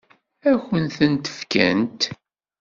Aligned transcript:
Ad 0.49 0.57
kent-ten-fkent? 0.65 2.01